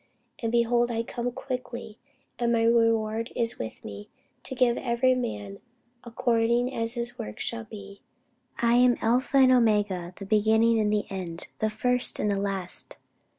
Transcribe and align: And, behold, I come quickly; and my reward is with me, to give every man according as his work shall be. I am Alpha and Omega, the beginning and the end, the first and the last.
And, 0.39 0.51
behold, 0.51 0.89
I 0.89 1.03
come 1.03 1.31
quickly; 1.31 1.99
and 2.39 2.51
my 2.51 2.63
reward 2.63 3.31
is 3.35 3.59
with 3.59 3.85
me, 3.85 4.09
to 4.41 4.55
give 4.55 4.75
every 4.79 5.13
man 5.13 5.59
according 6.03 6.73
as 6.73 6.95
his 6.95 7.19
work 7.19 7.39
shall 7.39 7.65
be. 7.65 8.01
I 8.57 8.77
am 8.77 8.97
Alpha 8.99 9.37
and 9.37 9.51
Omega, 9.51 10.11
the 10.15 10.25
beginning 10.25 10.79
and 10.79 10.91
the 10.91 11.05
end, 11.11 11.49
the 11.59 11.69
first 11.69 12.17
and 12.17 12.31
the 12.31 12.41
last. 12.41 12.97